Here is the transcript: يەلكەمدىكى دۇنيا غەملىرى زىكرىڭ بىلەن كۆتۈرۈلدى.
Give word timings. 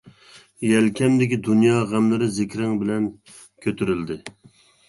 يەلكەمدىكى 0.67 1.37
دۇنيا 1.49 1.75
غەملىرى 1.91 2.31
زىكرىڭ 2.39 2.75
بىلەن 2.85 3.07
كۆتۈرۈلدى. 3.67 4.19